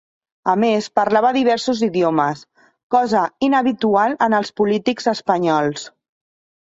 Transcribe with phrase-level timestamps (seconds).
[0.53, 2.41] A més, parlava diversos idiomes,
[2.97, 5.85] cosa inhabitual en els polítics espanyols.